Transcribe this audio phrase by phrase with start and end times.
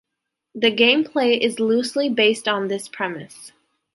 [0.55, 3.51] The gameplay is loosely based on this premise.